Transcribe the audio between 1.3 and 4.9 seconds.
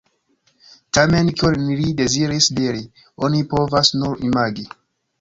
kion li deziris diri, oni povas nur imagi.